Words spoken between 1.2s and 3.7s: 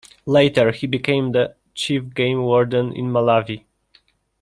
the Chief Game Warden in Malawi.